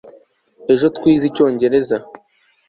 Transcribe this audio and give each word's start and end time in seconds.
ejo, 0.73 0.87
twize 0.95 1.23
icyongereza 1.27 1.97